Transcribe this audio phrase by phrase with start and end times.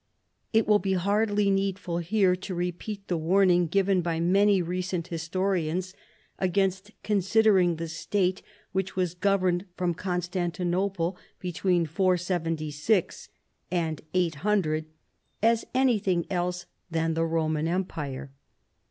[0.51, 5.09] It will be hardly needful here to repeat the warn ing given by many recent
[5.09, 5.93] historians
[6.39, 8.41] against consid ering the State
[8.71, 13.29] which was governed from Constan tinople, between 4Y6
[13.69, 14.85] and 800,
[15.43, 18.31] as anything else than the Rom.an empire.